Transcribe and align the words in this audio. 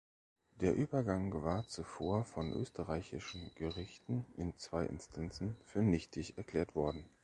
Der 0.61 0.73
Übergang 0.73 1.43
war 1.43 1.67
zuvor 1.67 2.23
von 2.25 2.51
österreichischen 2.53 3.51
Gerichten 3.53 4.25
in 4.35 4.57
zwei 4.57 4.87
Instanzen 4.87 5.55
für 5.67 5.83
nichtig 5.83 6.39
erklärt 6.39 6.73
worden. 6.73 7.05